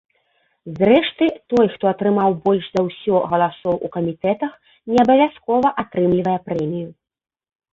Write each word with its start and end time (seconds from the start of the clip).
Зрэшты, 0.77 1.25
той, 1.53 1.67
хто 1.73 1.85
атрымаў 1.91 2.31
больш 2.47 2.65
за 2.77 2.81
ўсё 2.87 3.21
галасоў 3.33 3.75
у 3.89 3.91
камітэтах, 3.97 4.51
не 4.93 5.05
абавязкова 5.05 5.75
атрымлівае 5.85 6.39
прэмію. 6.49 6.89